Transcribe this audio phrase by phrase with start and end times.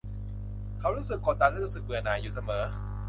[0.79, 2.63] เขารู้สึกกดดันและรู้สึกเบื่อหน่ายอยู่เสมอ